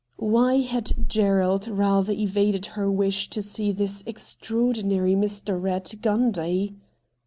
[0.17, 5.59] Why had Gerald rather evaded her wish to see this extraordinary Mr.
[5.61, 6.73] Eatt Gundy?